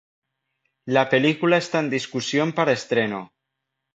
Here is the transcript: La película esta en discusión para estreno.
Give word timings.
La 0.85 1.09
película 1.09 1.57
esta 1.57 1.77
en 1.79 1.91
discusión 1.91 2.53
para 2.53 2.71
estreno. 2.71 3.31